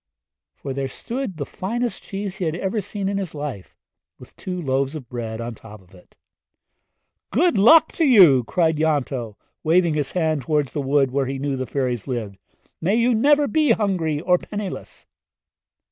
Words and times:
for 0.55 0.73
there 0.73 0.87
stood 0.87 1.37
the 1.37 1.45
finest 1.45 2.01
cheese 2.01 2.37
he 2.37 2.45
had 2.45 2.55
ever 2.55 2.81
seen 2.81 3.07
in 3.07 3.19
his 3.19 3.35
life, 3.35 3.75
with 4.17 4.35
two 4.35 4.59
loaves 4.59 4.95
of 4.95 5.07
bread 5.07 5.39
on 5.39 5.53
top 5.53 5.79
of 5.79 5.93
it. 5.93 6.15
'Lwc 7.31 7.51
dda 7.51 7.69
i 7.69 7.79
ti!' 8.39 8.43
cried 8.47 8.77
Ianto, 8.77 9.35
waving 9.63 9.93
his 9.93 10.13
hand 10.13 10.41
toward 10.41 10.69
the 10.69 10.81
wood 10.81 11.11
where 11.11 11.27
he 11.27 11.37
knew 11.37 11.55
the 11.55 11.67
fairies 11.67 12.07
lived; 12.07 12.33
'good 12.33 12.33
luck 12.33 12.47
to 12.47 12.63
you! 12.63 12.77
May 12.81 12.95
you 12.95 13.13
never 13.13 13.47
be 13.47 13.71
hungry 13.73 14.19
or 14.21 14.39
penniless!' 14.39 15.05